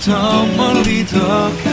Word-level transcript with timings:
더 0.00 0.46
멀리 0.56 1.04
더 1.04 1.18
가 1.62 1.69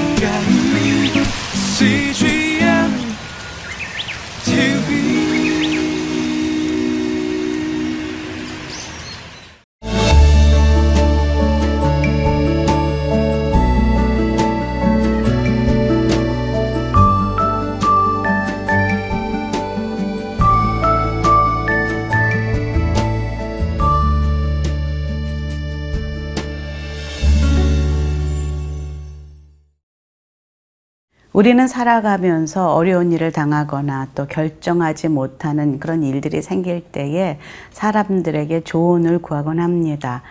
우리는 31.38 31.68
살아가면서 31.68 32.74
어려운 32.74 33.12
일을 33.12 33.32
당하거나 33.32 34.08
또 34.16 34.26
결정하지 34.26 35.10
못하는 35.10 35.80
그런 35.80 36.02
일들이 36.02 36.42
생길 36.42 36.82
때에 36.82 37.38
사람들에게 37.70 38.62
조언을 38.62 39.20
구하곤 39.20 39.60
합니다. 39.60 40.24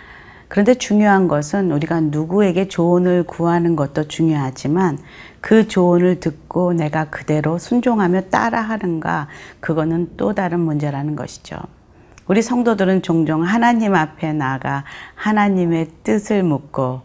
그런데 0.48 0.74
중요한 0.74 1.28
것은 1.28 1.70
우리가 1.70 2.00
누구에게 2.00 2.66
조언을 2.66 3.23
구하는 3.23 3.77
것도 3.77 4.09
중요하지만 4.09 4.98
그 5.41 5.69
조언을 5.69 6.19
듣고 6.19 6.73
내가 6.73 7.05
그대로 7.05 7.56
순종하며 7.56 8.23
따라하는가 8.23 9.28
그거는 9.61 10.11
또 10.16 10.34
다른 10.34 10.59
문제라는 10.59 11.14
것이죠. 11.14 11.56
우리 12.27 12.42
성도들은 12.42 13.02
종종 13.02 13.45
하나님 13.45 13.95
앞에 13.95 14.33
나가 14.33 14.83
하나님의 15.14 15.86
뜻을 16.02 16.42
묻고 16.42 17.02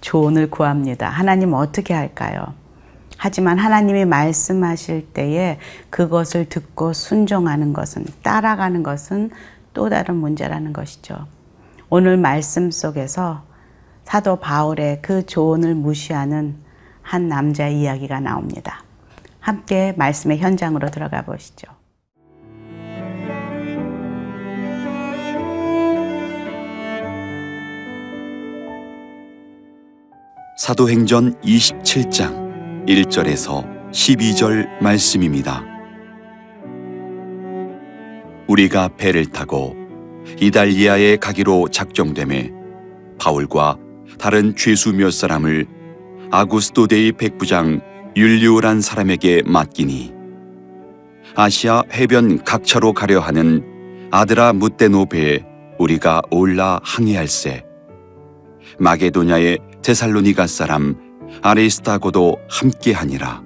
조언을 0.00 0.50
구합니다. 0.50 1.08
하나님 1.08 1.52
어떻게 1.52 1.94
할까요? 1.94 2.63
하지만 3.16 3.58
하나님이 3.58 4.04
말씀하실 4.04 5.12
때에 5.12 5.58
그것을 5.90 6.48
듣고 6.48 6.92
순종하는 6.92 7.72
것은 7.72 8.04
따라가는 8.22 8.82
것은 8.82 9.30
또 9.72 9.88
다른 9.88 10.16
문제라는 10.16 10.72
것이죠. 10.72 11.26
오늘 11.90 12.16
말씀 12.16 12.70
속에서 12.70 13.44
사도 14.04 14.36
바울의 14.36 15.00
그 15.02 15.26
조언을 15.26 15.74
무시하는 15.74 16.56
한 17.02 17.28
남자의 17.28 17.80
이야기가 17.80 18.20
나옵니다. 18.20 18.82
함께 19.40 19.94
말씀의 19.96 20.38
현장으로 20.38 20.90
들어가 20.90 21.22
보시죠. 21.22 21.68
사도행전 30.56 31.34
27장 31.42 32.43
1절에서 32.86 33.90
12절 33.92 34.82
말씀입니다. 34.82 35.64
우리가 38.46 38.88
배를 38.96 39.26
타고 39.26 39.74
이달리아에 40.38 41.16
가기로 41.16 41.68
작정됨에 41.68 42.52
바울과 43.18 43.78
다른 44.18 44.54
죄수 44.54 44.92
몇 44.92 45.12
사람을 45.12 45.66
아구스토데이 46.30 47.12
백부장 47.12 47.80
율리오란 48.16 48.82
사람에게 48.82 49.42
맡기니 49.46 50.12
아시아 51.36 51.84
해변 51.92 52.44
각처로 52.44 52.92
가려 52.92 53.20
하는 53.20 53.64
아드라 54.10 54.52
무테노베에 54.52 55.42
우리가 55.78 56.20
올라 56.30 56.80
항해할세 56.82 57.64
마게도냐의 58.78 59.58
데살로니가 59.82 60.46
사람 60.46 61.03
아리스타고도 61.42 62.38
함께하니라. 62.48 63.42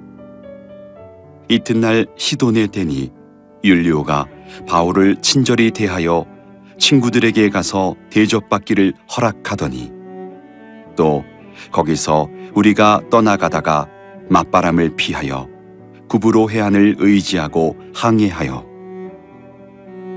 이튿날 1.49 2.07
시돈에 2.17 2.67
대니 2.69 3.11
율리오가 3.65 4.27
바울을 4.69 5.17
친절히 5.23 5.71
대하여 5.71 6.27
친구들에게 6.79 7.49
가서 7.51 7.97
대접받기를 8.11 8.93
허락하더니 9.17 9.91
또 10.97 11.25
거기서 11.73 12.29
우리가 12.55 13.01
떠나가다가 13.11 13.89
맞바람을 14.31 14.97
피하여 14.97 15.49
구브로 16.09 16.51
해안을 16.51 16.97
의지하고 16.99 17.77
항해하여 17.95 18.65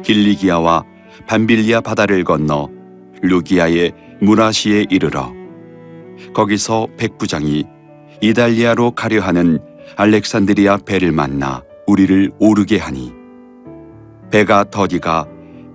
길리기아와 0.04 0.84
반빌리아 1.28 1.82
바다를 1.82 2.24
건너 2.24 2.70
루기아의 3.22 3.92
무라시에 4.22 4.86
이르러 4.90 5.41
거기서 6.34 6.88
백부장이 6.98 7.66
이달리아로 8.22 8.92
가려 8.92 9.22
하는 9.22 9.60
알렉산드리아 9.96 10.78
배를 10.78 11.12
만나 11.12 11.64
우리를 11.88 12.32
오르게 12.40 12.78
하니 12.78 13.12
배가 14.32 14.66
더디가 14.70 15.28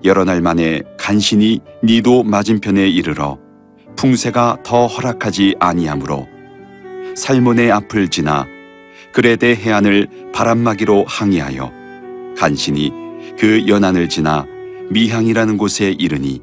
여러 0.05 0.25
날 0.25 0.41
만에 0.41 0.83
간신히 0.99 1.61
니도 1.83 2.23
맞은편에 2.23 2.89
이르러 2.89 3.39
풍세가 3.97 4.59
더 4.63 4.87
허락하지 4.87 5.57
아니하므로 5.59 6.27
살몬의 7.15 7.73
앞을 7.73 8.09
지나 8.09 8.47
그레데 9.13 9.55
해안을 9.55 10.09
바람막이로 10.33 11.05
항해하여 11.07 11.73
간신히 12.37 12.93
그 13.39 13.67
연안을 13.67 14.09
지나 14.09 14.47
미항이라는 14.91 15.57
곳에 15.57 15.91
이르니 15.91 16.41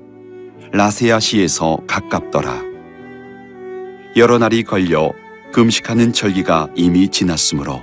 라세아시에서 0.72 1.78
가깝더라. 1.88 2.73
여러 4.16 4.38
날이 4.38 4.64
걸려 4.64 5.12
금식하는 5.52 6.14
절기가 6.14 6.70
이미 6.76 7.10
지났으므로 7.10 7.82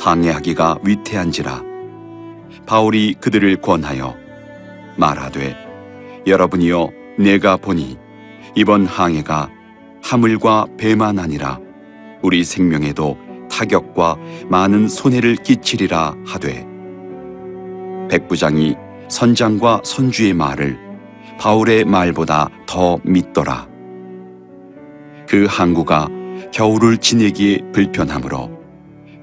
항해하기가 0.00 0.78
위태한지라 0.82 1.62
바울이 2.66 3.14
그들을 3.20 3.56
권하여 3.60 4.16
말하되 4.96 5.56
여러분이여 6.26 6.90
내가 7.18 7.56
보니 7.56 7.96
이번 8.56 8.86
항해가 8.86 9.50
하물과 10.02 10.66
배만 10.76 11.20
아니라 11.20 11.60
우리 12.22 12.42
생명에도 12.42 13.16
타격과 13.48 14.16
많은 14.48 14.88
손해를 14.88 15.36
끼치리라 15.36 16.16
하되 16.26 16.66
백부장이 18.10 18.74
선장과 19.08 19.82
선주의 19.84 20.34
말을 20.34 20.76
바울의 21.38 21.84
말보다 21.84 22.48
더 22.66 22.98
믿더라. 23.04 23.71
그 25.32 25.46
항구가 25.48 26.08
겨울을 26.52 26.98
지내기에 26.98 27.72
불편하므로 27.72 28.50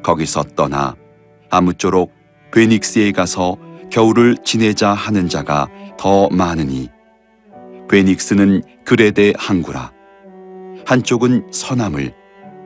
거기서 0.02 0.42
떠나 0.56 0.96
아무쪼록 1.52 2.12
베닉스에 2.52 3.12
가서 3.12 3.58
겨울을 3.92 4.38
지내자 4.44 4.90
하는 4.92 5.30
자가 5.30 5.68
더 6.00 6.28
많으니 6.30 6.90
베닉스는 7.88 8.64
그레데 8.86 9.34
항구라 9.38 9.92
한쪽은 10.88 11.50
서남을 11.52 12.12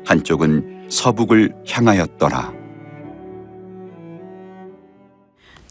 한쪽은 0.05 0.87
서북을 0.89 1.53
향하였더라. 1.67 2.53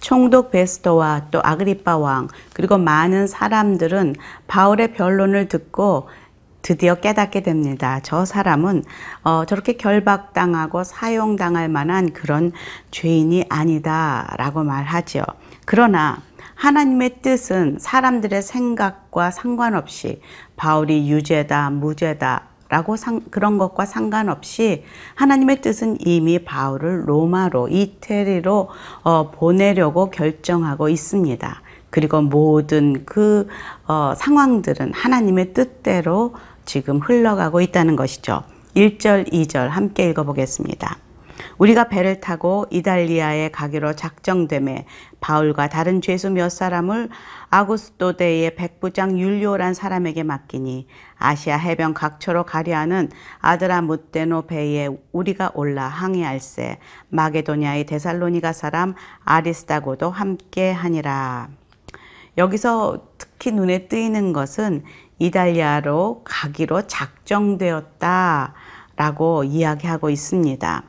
총독 0.02 0.50
베스토와 0.50 1.28
또 1.30 1.40
아그리파 1.42 1.96
왕 1.96 2.28
그리고 2.52 2.76
많은 2.76 3.28
사람들은 3.28 4.16
바울의 4.48 4.92
변론을 4.92 5.48
듣고 5.48 6.08
드디어 6.62 6.94
깨닫게 6.94 7.42
됩니다. 7.42 8.00
저 8.02 8.24
사람은 8.24 8.84
어, 9.24 9.44
저렇게 9.44 9.74
결박당하고 9.74 10.84
사용당할 10.84 11.68
만한 11.68 12.12
그런 12.12 12.52
죄인이 12.90 13.44
아니다라고 13.48 14.62
말하지요. 14.62 15.24
그러나 15.64 16.22
하나님의 16.54 17.22
뜻은 17.22 17.78
사람들의 17.80 18.40
생각과 18.40 19.32
상관없이 19.32 20.20
바울이 20.56 21.10
유죄다, 21.10 21.70
무죄다, 21.70 22.44
라고 22.69 22.96
상, 22.96 23.20
그런 23.31 23.58
것과 23.58 23.84
상관없이 23.84 24.84
하나님의 25.14 25.60
뜻은 25.60 25.98
이미 26.00 26.38
바울을 26.38 27.06
로마로 27.06 27.69
이태리로 27.69 28.70
어, 29.02 29.31
보내려고 29.31 30.08
결정하고 30.08 30.88
있습니다. 30.88 31.60
그리고 31.90 32.22
모든 32.22 33.04
그 33.04 33.46
어, 33.87 34.14
상황들은 34.16 34.94
하나님의 34.94 35.52
뜻대로 35.52 36.34
지금 36.64 36.99
흘러가고 36.99 37.61
있다는 37.61 37.97
것이죠. 37.97 38.43
1절, 38.75 39.32
2절 39.32 39.69
함께 39.69 40.09
읽어보겠습니다. 40.11 40.99
우리가 41.59 41.88
배를 41.88 42.20
타고 42.20 42.67
이달리아에 42.70 43.50
가기로 43.50 43.94
작정됨에 43.94 44.87
바울과 45.20 45.69
다른 45.69 46.00
죄수 46.00 46.31
몇 46.31 46.49
사람을 46.49 47.09
아구스토데의 47.50 48.55
백부장 48.56 49.19
율리오란 49.19 49.75
사람에게 49.75 50.23
맡기니 50.23 50.87
아시아 51.17 51.56
해변 51.56 51.94
각처로 51.94 52.44
가려 52.44 52.76
하는 52.76 53.11
아드라 53.41 53.82
무테노 53.82 54.47
배에 54.47 54.88
우리가 55.12 55.53
올라 55.55 55.87
항해할세 55.87 56.79
마게도냐의 57.11 57.87
데살로니가 57.87 58.53
사람 58.53 58.94
아리스타고도 59.25 60.11
함께 60.11 60.73
하니라. 60.73 61.49
여기서 62.38 63.09
특히 63.19 63.53
눈에 63.53 63.88
띄는 63.88 64.32
것은 64.32 64.85
이달리아로 65.22 66.22
가기로 66.24 66.86
작정되었다 66.88 68.54
라고 68.96 69.44
이야기하고 69.44 70.10
있습니다. 70.10 70.82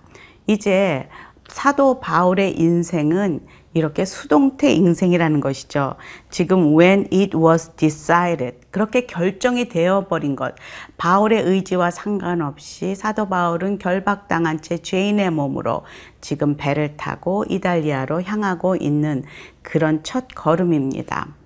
이제 0.47 1.07
사도 1.47 1.99
바울의 1.99 2.59
인생은 2.59 3.45
이렇게 3.75 4.05
수동태 4.05 4.71
인생이라는 4.71 5.39
것이죠. 5.39 5.95
지금 6.29 6.77
when 6.77 7.07
it 7.11 7.35
was 7.35 7.71
decided 7.75 8.57
그렇게 8.71 9.05
결정이 9.05 9.69
되어 9.69 10.07
버린 10.07 10.35
것. 10.35 10.55
바울의 10.97 11.43
의지와 11.43 11.91
상관없이 11.91 12.95
사도 12.95 13.29
바울은 13.29 13.79
결박당한 13.79 14.61
채 14.61 14.77
죄인의 14.77 15.31
몸으로 15.31 15.83
지금 16.21 16.55
배를 16.55 16.97
타고 16.97 17.45
이달리아로 17.49 18.23
향하고 18.23 18.75
있는 18.75 19.23
그런 19.61 20.03
첫 20.03 20.27
걸음입니다. 20.35 21.42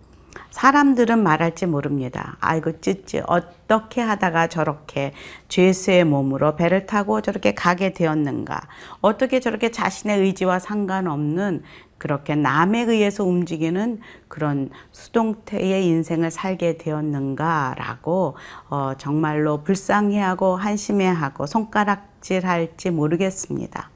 사람들은 0.57 1.21
말할지 1.21 1.67
모릅니다. 1.67 2.35
아이고 2.39 2.81
찌찌 2.81 3.21
어떻게 3.27 4.01
하다가 4.01 4.47
저렇게 4.47 5.13
죄수의 5.49 6.03
몸으로 6.03 6.55
배를 6.55 6.87
타고 6.87 7.21
저렇게 7.21 7.53
가게 7.53 7.93
되었는가? 7.93 8.61
어떻게 9.01 9.39
저렇게 9.39 9.69
자신의 9.69 10.19
의지와 10.19 10.57
상관없는 10.57 11.61
그렇게 11.99 12.33
남에 12.33 12.85
의해서 12.85 13.23
움직이는 13.23 13.99
그런 14.27 14.71
수동태의 14.93 15.85
인생을 15.85 16.31
살게 16.31 16.79
되었는가라고 16.79 18.35
어, 18.71 18.93
정말로 18.97 19.61
불쌍해하고 19.61 20.55
한심해하고 20.55 21.45
손가락질할지 21.45 22.89
모르겠습니다. 22.89 23.91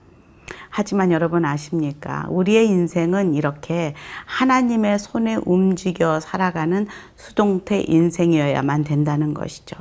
하지만 0.72 1.12
여러분 1.12 1.46
아십니까? 1.46 2.26
우리의 2.30 2.66
인생은 2.68 3.36
이렇게 3.36 3.94
하나님의 4.26 4.98
손에 4.98 5.38
움직여 5.46 6.20
살아가는 6.20 6.88
수동태 7.16 7.84
인생이어야만 7.88 8.84
된다는 8.86 9.34
것이죠. 9.34 9.76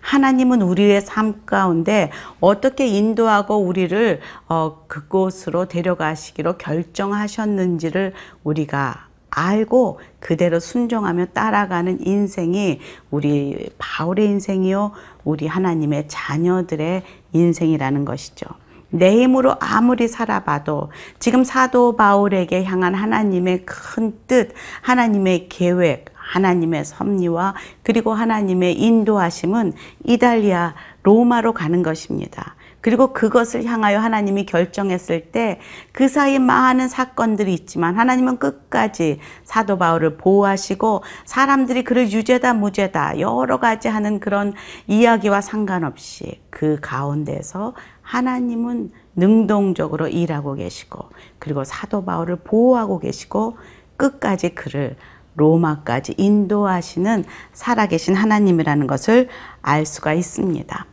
하나님은 0.00 0.62
우리의 0.62 1.00
삶 1.00 1.44
가운데 1.44 2.10
어떻게 2.40 2.86
인도하고 2.86 3.58
우리를 3.58 4.20
어, 4.48 4.84
그곳으로 4.86 5.66
데려가시기로 5.66 6.58
결정하셨는지를 6.58 8.12
우리가 8.42 9.08
알고 9.30 10.00
그대로 10.20 10.60
순종하며 10.60 11.26
따라가는 11.26 12.06
인생이 12.06 12.80
우리 13.10 13.70
바울의 13.78 14.26
인생이요, 14.26 14.92
우리 15.24 15.46
하나님의 15.46 16.06
자녀들의 16.08 17.02
인생이라는 17.32 18.04
것이죠. 18.04 18.46
내 18.92 19.22
힘으로 19.22 19.56
아무리 19.58 20.06
살아봐도 20.06 20.90
지금 21.18 21.44
사도 21.44 21.96
바울에게 21.96 22.64
향한 22.64 22.94
하나님의 22.94 23.64
큰 23.64 24.12
뜻, 24.26 24.52
하나님의 24.82 25.48
계획, 25.48 26.06
하나님의 26.14 26.84
섭리와 26.84 27.54
그리고 27.82 28.12
하나님의 28.12 28.78
인도하심은 28.78 29.72
이달리아 30.04 30.74
로마로 31.02 31.52
가는 31.52 31.82
것입니다. 31.82 32.54
그리고 32.82 33.14
그것을 33.14 33.64
향하여 33.64 33.98
하나님이 33.98 34.44
결정했을 34.44 35.30
때 35.32 35.60
그 35.92 36.08
사이 36.08 36.38
많은 36.38 36.88
사건들이 36.88 37.52
있지만 37.54 37.96
하나님은 37.98 38.38
끝까지 38.38 39.20
사도 39.44 39.78
바울을 39.78 40.16
보호하시고 40.16 41.02
사람들이 41.24 41.84
그를 41.84 42.10
유죄다 42.10 42.54
무죄다 42.54 43.20
여러 43.20 43.58
가지 43.58 43.88
하는 43.88 44.20
그런 44.20 44.52
이야기와 44.86 45.40
상관없이 45.40 46.40
그 46.50 46.78
가운데서 46.80 47.74
하나님은 48.02 48.90
능동적으로 49.14 50.08
일하고 50.08 50.54
계시고 50.54 51.10
그리고 51.38 51.64
사도 51.64 52.04
바울을 52.04 52.36
보호하고 52.36 52.98
계시고 52.98 53.58
끝까지 53.96 54.54
그를 54.54 54.96
로마까지 55.34 56.14
인도하시는 56.18 57.24
살아계신 57.52 58.14
하나님이라는 58.14 58.86
것을 58.86 59.28
알 59.62 59.86
수가 59.86 60.12
있습니다. 60.12 60.91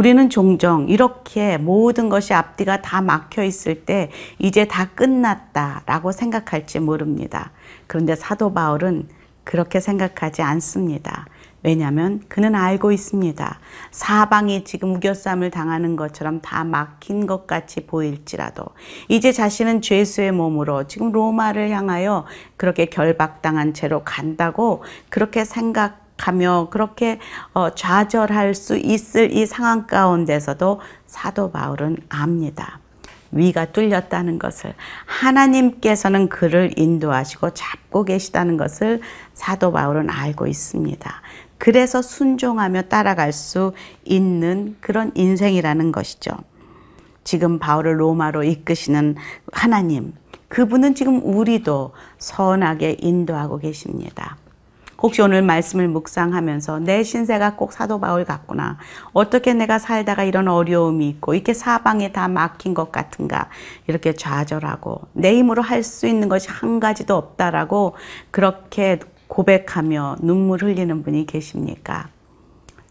우리는 0.00 0.30
종종 0.30 0.88
이렇게 0.88 1.58
모든 1.58 2.08
것이 2.08 2.32
앞뒤가 2.32 2.80
다 2.80 3.02
막혀 3.02 3.44
있을 3.44 3.84
때 3.84 4.10
이제 4.38 4.64
다 4.66 4.88
끝났다라고 4.94 6.10
생각할지 6.12 6.80
모릅니다. 6.80 7.50
그런데 7.86 8.16
사도 8.16 8.54
바울은 8.54 9.08
그렇게 9.44 9.78
생각하지 9.78 10.40
않습니다. 10.40 11.26
왜냐하면 11.62 12.22
그는 12.28 12.54
알고 12.54 12.92
있습니다. 12.92 13.58
사방이 13.90 14.64
지금 14.64 14.94
우겨쌈을 14.94 15.50
당하는 15.50 15.96
것처럼 15.96 16.40
다 16.40 16.64
막힌 16.64 17.26
것 17.26 17.46
같이 17.46 17.84
보일지라도 17.84 18.64
이제 19.08 19.32
자신은 19.32 19.82
죄수의 19.82 20.32
몸으로 20.32 20.86
지금 20.88 21.12
로마를 21.12 21.68
향하여 21.68 22.24
그렇게 22.56 22.86
결박당한 22.86 23.74
채로 23.74 24.02
간다고 24.04 24.82
그렇게 25.10 25.44
생각 25.44 26.09
하며 26.20 26.68
그렇게 26.70 27.18
어, 27.52 27.70
좌절할 27.74 28.54
수 28.54 28.76
있을 28.76 29.32
이 29.32 29.46
상황 29.46 29.86
가운데서도 29.86 30.80
사도 31.06 31.50
바울은 31.50 31.96
압니다. 32.08 32.80
위가 33.32 33.66
뚫렸다는 33.66 34.38
것을 34.38 34.74
하나님께서는 35.06 36.28
그를 36.28 36.72
인도하시고 36.76 37.50
잡고 37.50 38.04
계시다는 38.04 38.56
것을 38.56 39.00
사도 39.34 39.72
바울은 39.72 40.10
알고 40.10 40.46
있습니다. 40.46 41.22
그래서 41.58 42.02
순종하며 42.02 42.82
따라갈 42.82 43.32
수 43.32 43.72
있는 44.04 44.76
그런 44.80 45.12
인생이라는 45.14 45.92
것이죠. 45.92 46.32
지금 47.22 47.58
바울을 47.58 48.00
로마로 48.00 48.44
이끄시는 48.44 49.16
하나님, 49.52 50.14
그분은 50.48 50.94
지금 50.94 51.20
우리도 51.22 51.92
선하게 52.18 52.96
인도하고 52.98 53.58
계십니다. 53.58 54.36
혹시 55.02 55.22
오늘 55.22 55.42
말씀을 55.42 55.88
묵상하면서 55.88 56.80
내 56.80 57.02
신세가 57.02 57.56
꼭 57.56 57.72
사도 57.72 58.00
바울 58.00 58.24
같구나. 58.24 58.78
어떻게 59.12 59.54
내가 59.54 59.78
살다가 59.78 60.24
이런 60.24 60.48
어려움이 60.48 61.08
있고 61.08 61.34
이렇게 61.34 61.54
사방에 61.54 62.12
다 62.12 62.28
막힌 62.28 62.74
것 62.74 62.92
같은가. 62.92 63.48
이렇게 63.86 64.12
좌절하고 64.12 65.02
내 65.14 65.34
힘으로 65.36 65.62
할 65.62 65.80
수 65.82 66.06
있는 66.06 66.28
것이 66.28 66.48
한 66.50 66.78
가지도 66.78 67.16
없다라고 67.16 67.96
그렇게 68.30 69.00
고백하며 69.28 70.16
눈물 70.20 70.62
흘리는 70.62 71.02
분이 71.02 71.24
계십니까? 71.26 72.08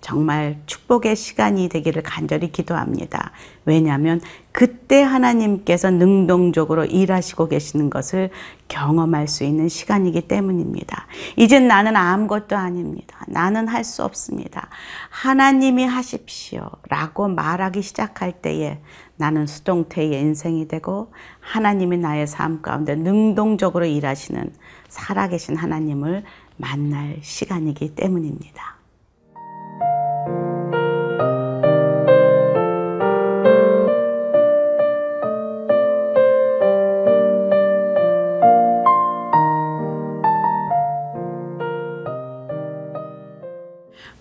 정말 0.01 0.61
축복의 0.65 1.15
시간이 1.15 1.67
되기를 1.69 2.03
간절히 2.03 2.51
기도합니다. 2.51 3.31
왜냐하면 3.65 4.21
그때 4.51 5.01
하나님께서 5.01 5.91
능동적으로 5.91 6.85
일하시고 6.85 7.49
계시는 7.49 7.89
것을 7.89 8.29
경험할 8.67 9.27
수 9.27 9.43
있는 9.43 9.67
시간이기 9.67 10.21
때문입니다. 10.21 11.05
이젠 11.35 11.67
나는 11.67 11.95
아무것도 11.95 12.55
아닙니다. 12.57 13.25
나는 13.27 13.67
할 13.67 13.83
수 13.83 14.03
없습니다. 14.03 14.69
하나님이 15.09 15.85
하십시오. 15.85 16.69
라고 16.89 17.27
말하기 17.27 17.81
시작할 17.81 18.41
때에 18.41 18.79
나는 19.17 19.47
수동태의 19.47 20.13
인생이 20.13 20.67
되고 20.67 21.11
하나님이 21.39 21.97
나의 21.97 22.27
삶 22.27 22.61
가운데 22.61 22.95
능동적으로 22.95 23.85
일하시는 23.85 24.53
살아계신 24.87 25.57
하나님을 25.57 26.23
만날 26.57 27.17
시간이기 27.21 27.95
때문입니다. 27.95 28.78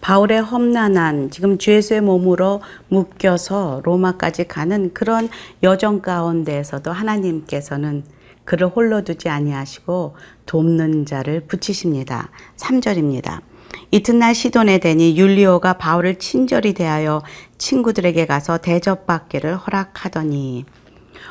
바울의 0.08 0.40
험난한 0.40 1.30
지금 1.30 1.58
죄수의 1.58 2.00
몸으로 2.00 2.62
묶여서 2.88 3.82
로마까지 3.84 4.48
가는 4.48 4.94
그런 4.94 5.28
여정 5.62 6.00
가운데에서도 6.00 6.90
하나님께서는 6.90 8.04
그를 8.46 8.68
홀로 8.68 9.04
두지 9.04 9.28
아니하시고 9.28 10.16
돕는 10.46 11.04
자를 11.04 11.40
붙이십니다. 11.40 12.30
3절입니다. 12.56 13.42
이튿날 13.90 14.34
시돈에 14.34 14.78
대니 14.78 15.14
율리오가 15.14 15.74
바울을 15.74 16.14
친절히 16.14 16.72
대하여 16.72 17.22
친구들에게 17.58 18.24
가서 18.24 18.56
대접받기를 18.56 19.58
허락하더니 19.58 20.64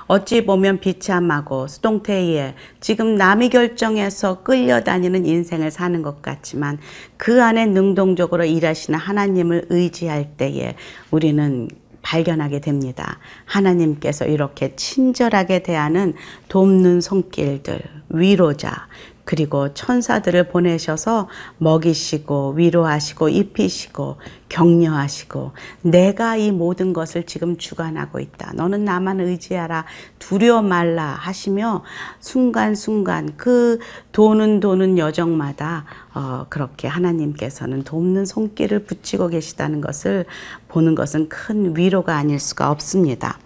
어찌 0.07 0.45
보면 0.45 0.79
비참하고 0.79 1.67
수동태에 1.67 2.55
지금 2.79 3.15
남이 3.15 3.49
결정해서 3.49 4.43
끌려다니는 4.43 5.25
인생을 5.25 5.71
사는 5.71 6.01
것 6.01 6.21
같지만 6.21 6.77
그 7.17 7.43
안에 7.43 7.65
능동적으로 7.67 8.45
일하시는 8.45 8.97
하나님을 8.97 9.67
의지할 9.69 10.31
때에 10.37 10.75
우리는 11.11 11.67
발견하게 12.01 12.61
됩니다. 12.61 13.19
하나님께서 13.45 14.25
이렇게 14.25 14.75
친절하게 14.77 15.63
대하는 15.63 16.13
돕는 16.47 17.01
손길들, 17.01 17.81
위로자, 18.09 18.87
그리고 19.27 19.73
천사들을 19.73 20.47
보내셔서 20.47 21.27
먹이시고 21.57 22.53
위로하시고 22.53 23.27
입히시고 23.27 24.15
격려하시고 24.47 25.51
내가 25.81 26.37
이 26.37 26.53
모든 26.53 26.93
것을 26.93 27.23
지금 27.23 27.57
주관하고 27.57 28.21
있다. 28.21 28.53
너는 28.53 28.85
나만 28.85 29.19
의지하라. 29.19 29.83
두려워 30.17 30.61
말라 30.61 31.07
하시며 31.07 31.83
순간순간 32.21 33.33
그 33.35 33.79
도는 34.13 34.61
도는 34.61 34.97
여정마다 34.97 35.83
어, 36.13 36.45
그렇게 36.47 36.87
하나님께서는 36.87 37.83
돕는 37.83 38.25
손길을 38.25 38.85
붙이고 38.85 39.27
계시다는 39.27 39.81
것을 39.81 40.23
보는 40.69 40.95
것은 40.95 41.27
큰 41.27 41.75
위로가 41.75 42.15
아닐 42.15 42.39
수가 42.39 42.71
없습니다. 42.71 43.39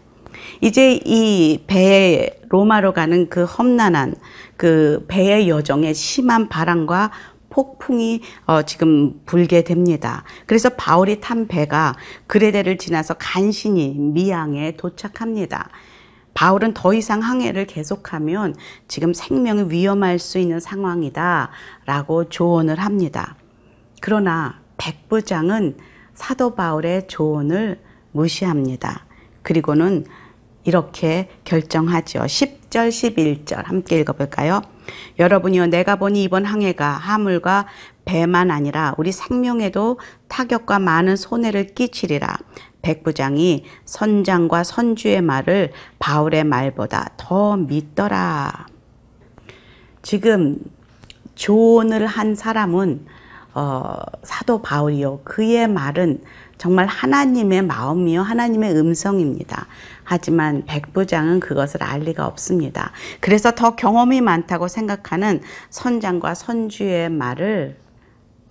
이제 0.59 0.99
이 1.05 1.63
배에 1.67 2.41
로마로 2.49 2.93
가는 2.93 3.29
그 3.29 3.45
험난한 3.45 4.15
그 4.57 5.05
배의 5.07 5.47
여정에 5.47 5.93
심한 5.93 6.49
바람과 6.49 7.11
폭풍이 7.49 8.21
어, 8.45 8.63
지금 8.63 9.21
불게 9.25 9.63
됩니다. 9.63 10.23
그래서 10.45 10.69
바울이 10.69 11.19
탄 11.21 11.47
배가 11.47 11.95
그레데를 12.27 12.77
지나서 12.77 13.15
간신히 13.15 13.93
미양에 13.97 14.75
도착합니다. 14.77 15.69
바울은 16.33 16.73
더 16.73 16.93
이상 16.93 17.21
항해를 17.21 17.67
계속하면 17.67 18.55
지금 18.87 19.13
생명이 19.13 19.65
위험할 19.69 20.17
수 20.17 20.39
있는 20.39 20.59
상황이다 20.59 21.51
라고 21.85 22.29
조언을 22.29 22.79
합니다. 22.79 23.35
그러나 24.01 24.61
백부장은 24.77 25.77
사도 26.13 26.55
바울의 26.55 27.07
조언을 27.07 27.81
무시합니다. 28.11 29.05
그리고는 29.43 30.05
이렇게 30.63 31.29
결정하죠. 31.43 32.19
10절, 32.19 32.89
11절 32.89 33.65
함께 33.65 33.99
읽어볼까요? 33.99 34.61
여러분이요, 35.19 35.67
내가 35.67 35.95
보니 35.95 36.23
이번 36.23 36.45
항해가 36.45 36.87
하물과 36.89 37.67
배만 38.05 38.51
아니라 38.51 38.93
우리 38.97 39.11
생명에도 39.11 39.99
타격과 40.27 40.79
많은 40.79 41.15
손해를 41.15 41.67
끼치리라. 41.67 42.37
백부장이 42.81 43.63
선장과 43.85 44.63
선주의 44.63 45.21
말을 45.21 45.71
바울의 45.99 46.43
말보다 46.43 47.09
더 47.17 47.57
믿더라. 47.57 48.65
지금 50.01 50.57
조언을 51.35 52.07
한 52.07 52.35
사람은 52.35 53.05
어, 53.53 53.95
사도 54.23 54.61
바울이요. 54.61 55.21
그의 55.23 55.67
말은 55.67 56.21
정말 56.57 56.85
하나님의 56.85 57.63
마음이요. 57.63 58.21
하나님의 58.21 58.77
음성입니다. 58.77 59.67
하지만 60.03 60.63
백부장은 60.65 61.39
그것을 61.39 61.83
알 61.83 62.01
리가 62.01 62.25
없습니다. 62.27 62.91
그래서 63.19 63.51
더 63.51 63.75
경험이 63.75 64.21
많다고 64.21 64.67
생각하는 64.67 65.41
선장과 65.69 66.35
선주의 66.35 67.09
말을 67.09 67.77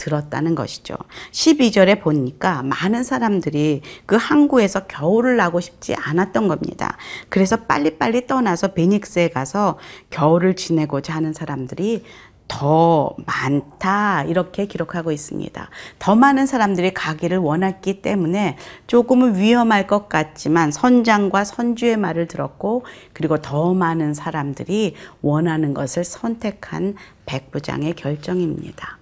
들었다는 0.01 0.55
것이죠. 0.55 0.97
12절에 1.31 2.01
보니까 2.01 2.63
많은 2.63 3.05
사람들이 3.05 3.83
그 4.07 4.17
항구에서 4.17 4.87
겨울을 4.87 5.37
나고 5.37 5.61
싶지 5.61 5.95
않았던 5.95 6.49
겁니다. 6.49 6.97
그래서 7.29 7.57
빨리빨리 7.57 8.27
떠나서 8.27 8.73
베닉스에 8.73 9.29
가서 9.29 9.79
겨울을 10.09 10.57
지내고자 10.57 11.15
하는 11.15 11.35
사람들이 11.35 12.05
더 12.51 13.15
많다 13.27 14.25
이렇게 14.25 14.67
기록하고 14.67 15.13
있습니다. 15.13 15.71
더 16.01 16.17
많은 16.17 16.47
사람들이 16.47 16.93
가기를 16.93 17.39
원했기 17.39 18.03
때문에 18.03 18.59
조금은 18.89 19.37
위험할 19.39 19.87
것 19.87 20.09
같지만 20.09 20.73
선장과 20.73 21.45
선주의 21.45 21.97
말을 21.97 22.27
들었고 22.27 22.85
그리고 23.13 23.39
더 23.41 23.73
많은 23.73 24.15
사람들이 24.15 24.97
원하는 25.23 25.75
것을 25.75 26.03
선택한 26.03 26.97
백부장의 27.27 27.95
결정입니다. 27.95 28.99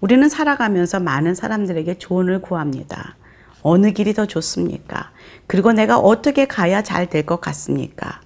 우리는 0.00 0.26
살아가면서 0.30 1.00
많은 1.00 1.34
사람들에게 1.34 1.98
조언을 1.98 2.40
구합니다. 2.40 3.16
어느 3.62 3.92
길이 3.92 4.14
더 4.14 4.24
좋습니까? 4.24 5.10
그리고 5.46 5.72
내가 5.74 5.98
어떻게 5.98 6.46
가야 6.46 6.82
잘 6.82 7.06
될 7.10 7.26
것 7.26 7.42
같습니까? 7.42 8.22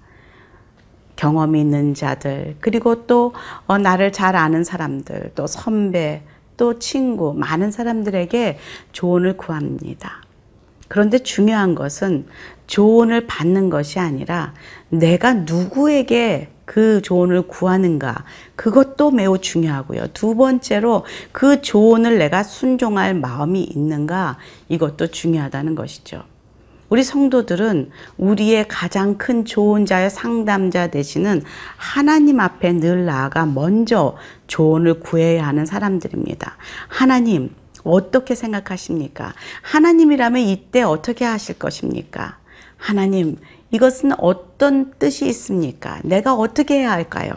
경험이 1.16 1.61
있는 1.61 1.94
자들, 1.94 2.56
그리고 2.61 3.06
또 3.06 3.33
어, 3.66 3.78
나를 3.78 4.12
잘 4.12 4.37
아는 4.37 4.64
사람들, 4.64 5.33
또 5.35 5.47
선배, 5.47 6.23
또 6.56 6.78
친구, 6.78 7.35
많은 7.35 7.71
사람들에게 7.71 8.59
조언을 8.92 9.37
구합니다. 9.37 10.23
그런데 10.88 11.18
중요한 11.18 11.75
것은 11.75 12.26
조언을 12.66 13.26
받는 13.26 13.71
것이 13.71 13.99
아니라 13.99 14.54
내가 14.90 15.35
누구에게 15.35 16.49
그 16.64 17.02
조언을 17.02 17.42
구하는가. 17.42 18.25
그것도 18.56 19.11
매우 19.11 19.38
중요하고요. 19.38 20.09
두 20.14 20.35
번째로 20.35 21.04
그 21.33 21.61
조언을 21.61 22.18
내가 22.18 22.42
순종할 22.42 23.14
마음이 23.14 23.62
있는가. 23.62 24.38
이것도 24.68 25.09
중요하다는 25.09 25.75
것이죠. 25.75 26.23
우리 26.88 27.03
성도들은 27.03 27.91
우리의 28.19 28.69
가장 28.69 29.17
큰 29.17 29.45
조언자의 29.45 30.11
상담자 30.11 30.88
되시는 30.88 31.43
하나님 31.76 32.41
앞에 32.41 32.73
늘 32.75 33.07
나아가 33.07 33.47
먼저 33.47 34.17
조언을 34.47 35.00
구해야 35.00 35.47
하는 35.47 35.67
사람들입니다. 35.67 36.57
하나님, 36.88 37.55
어떻게 37.85 38.35
생각하십니까? 38.35 39.35
하나님이라면 39.62 40.43
이때 40.43 40.83
어떻게 40.83 41.25
하실 41.25 41.59
것입니까? 41.59 42.38
하나님, 42.76 43.37
이것은 43.71 44.12
어떤 44.19 44.93
뜻이 44.99 45.26
있습니까? 45.29 46.00
내가 46.05 46.35
어떻게 46.35 46.81
해야 46.81 46.93
할까요? 46.93 47.33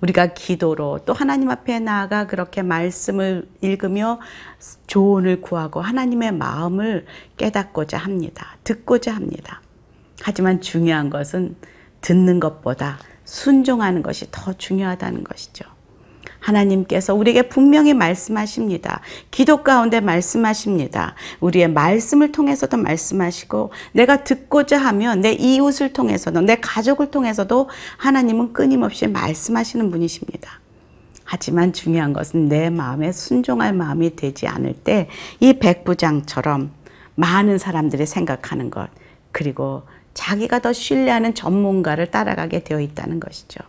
우리가 0.00 0.28
기도로 0.28 1.00
또 1.04 1.12
하나님 1.12 1.50
앞에 1.50 1.80
나아가 1.80 2.26
그렇게 2.26 2.62
말씀을 2.62 3.48
읽으며 3.60 4.20
조언을 4.86 5.40
구하고 5.40 5.80
하나님의 5.80 6.32
마음을 6.32 7.06
깨닫고자 7.36 7.98
합니다. 7.98 8.56
듣고자 8.64 9.14
합니다. 9.14 9.60
하지만 10.22 10.60
중요한 10.60 11.10
것은 11.10 11.56
듣는 12.00 12.40
것보다 12.40 12.98
순종하는 13.24 14.02
것이 14.02 14.28
더 14.30 14.52
중요하다는 14.52 15.24
것이죠. 15.24 15.77
하나님께서 16.48 17.14
우리에게 17.14 17.42
분명히 17.42 17.94
말씀하십니다. 17.94 19.00
기도 19.30 19.62
가운데 19.62 20.00
말씀하십니다. 20.00 21.14
우리의 21.40 21.68
말씀을 21.68 22.32
통해서도 22.32 22.76
말씀하시고 22.76 23.70
내가 23.92 24.24
듣고자 24.24 24.78
하면 24.78 25.20
내 25.20 25.32
이웃을 25.32 25.92
통해서도 25.92 26.40
내 26.40 26.56
가족을 26.60 27.10
통해서도 27.10 27.68
하나님은 27.98 28.52
끊임없이 28.52 29.06
말씀하시는 29.06 29.90
분이십니다. 29.90 30.60
하지만 31.24 31.74
중요한 31.74 32.14
것은 32.14 32.48
내 32.48 32.70
마음에 32.70 33.12
순종할 33.12 33.74
마음이 33.74 34.16
되지 34.16 34.46
않을 34.46 34.72
때 34.74 35.08
이 35.40 35.58
백부장처럼 35.58 36.70
많은 37.14 37.58
사람들이 37.58 38.06
생각하는 38.06 38.70
것 38.70 38.88
그리고 39.32 39.82
자기가 40.14 40.60
더 40.60 40.72
신뢰하는 40.72 41.34
전문가를 41.34 42.10
따라가게 42.10 42.64
되어 42.64 42.80
있다는 42.80 43.20
것이죠. 43.20 43.60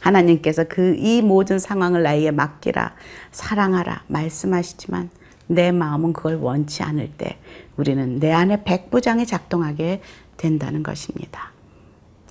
하나님께서 0.00 0.64
그 0.64 0.96
이 0.98 1.22
모든 1.22 1.58
상황을 1.58 2.02
나에게 2.02 2.30
맡기라, 2.30 2.94
사랑하라 3.32 4.04
말씀하시지만 4.08 5.10
내 5.46 5.72
마음은 5.72 6.12
그걸 6.12 6.36
원치 6.36 6.82
않을 6.82 7.10
때 7.18 7.38
우리는 7.76 8.18
내 8.20 8.32
안에 8.32 8.62
백부장이 8.64 9.26
작동하게 9.26 10.00
된다는 10.36 10.82
것입니다. 10.82 11.52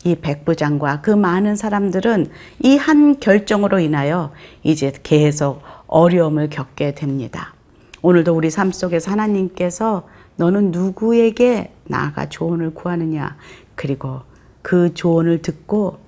이 0.05 0.15
백부장과 0.15 1.01
그 1.01 1.11
많은 1.11 1.55
사람들은 1.57 2.29
이 2.63 2.77
한 2.77 3.19
결정으로 3.19 3.79
인하여 3.79 4.31
이제 4.63 4.93
계속 5.03 5.61
어려움을 5.87 6.49
겪게 6.49 6.95
됩니다. 6.95 7.53
오늘도 8.01 8.33
우리 8.33 8.49
삶 8.49 8.71
속에서 8.71 9.11
하나님께서 9.11 10.07
너는 10.37 10.71
누구에게 10.71 11.73
나아가 11.85 12.29
조언을 12.29 12.73
구하느냐 12.73 13.35
그리고 13.75 14.21
그 14.61 14.93
조언을 14.93 15.41
듣고 15.41 15.99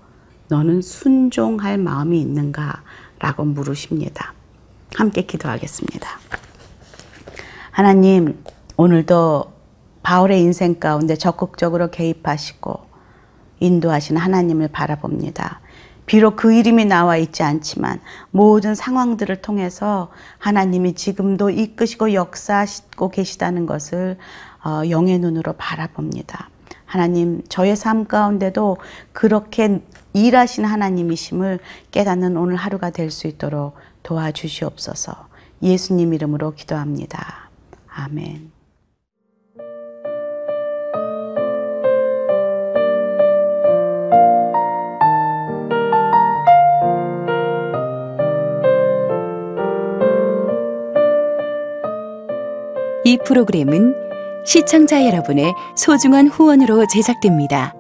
너는 0.52 0.82
순종할 0.82 1.78
마음이 1.78 2.20
있는가? 2.20 2.84
라고 3.20 3.46
물으십니다. 3.46 4.34
함께 4.96 5.22
기도하겠습니다. 5.22 6.10
하나님, 7.72 8.44
오늘도 8.76 9.46
바울의 10.04 10.42
인생 10.42 10.78
가운데 10.78 11.16
적극적으로 11.16 11.90
개입하시고 11.90 12.82
인도하시는 13.62 14.20
하나님을 14.20 14.68
바라봅니다. 14.68 15.62
비록 16.06 16.36
그 16.36 16.52
이름이 16.52 16.84
나와 16.84 17.16
있지 17.16 17.44
않지만 17.44 18.02
모든 18.32 18.76
상황들을 18.76 19.42
통해서 19.42 20.12
하나님이 20.38 20.96
지금도 20.96 21.50
이끄시고 21.50 22.14
역사하시고 22.14 23.10
계시다는 23.12 23.66
것을 23.66 24.18
어, 24.66 24.82
영의 24.90 25.20
눈으로 25.20 25.54
바라봅니다. 25.54 26.50
하나님, 26.84 27.42
저의 27.48 27.78
삶 27.78 28.06
가운데도 28.06 28.76
그렇게 29.14 29.82
일하신 30.14 30.66
하나님이심을 30.66 31.60
깨닫는 31.92 32.38
오늘 32.38 32.56
하루가 32.56 32.90
될 32.90 33.12
수 33.12 33.28
있도록 33.28 33.76
도와주시옵소서. 34.04 35.28
예수님 35.62 36.14
이름으로 36.14 36.54
기도합니다. 36.56 37.50
아멘. 37.88 38.52
이 53.04 53.18
프로그램은 53.26 53.96
시청자 54.46 55.06
여러분의 55.06 55.54
소중한 55.76 56.28
후원으로 56.28 56.88
제작됩니다. 56.88 57.74